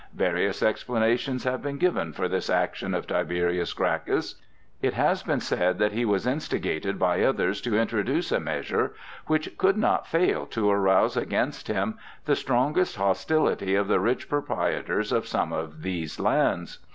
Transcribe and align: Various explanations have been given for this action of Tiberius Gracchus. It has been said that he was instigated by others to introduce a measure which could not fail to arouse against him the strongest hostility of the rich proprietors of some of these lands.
Various 0.15 0.63
explanations 0.63 1.43
have 1.43 1.61
been 1.61 1.77
given 1.77 2.11
for 2.11 2.27
this 2.27 2.49
action 2.49 2.95
of 2.95 3.05
Tiberius 3.05 3.71
Gracchus. 3.73 4.41
It 4.81 4.95
has 4.95 5.21
been 5.21 5.41
said 5.41 5.77
that 5.77 5.91
he 5.91 6.05
was 6.05 6.25
instigated 6.25 6.97
by 6.97 7.21
others 7.21 7.61
to 7.61 7.79
introduce 7.79 8.31
a 8.31 8.39
measure 8.39 8.95
which 9.27 9.55
could 9.59 9.77
not 9.77 10.07
fail 10.07 10.47
to 10.47 10.71
arouse 10.71 11.15
against 11.15 11.67
him 11.67 11.99
the 12.25 12.35
strongest 12.35 12.95
hostility 12.95 13.75
of 13.75 13.87
the 13.87 13.99
rich 13.99 14.27
proprietors 14.27 15.11
of 15.11 15.27
some 15.27 15.53
of 15.53 15.83
these 15.83 16.19
lands. 16.19 16.79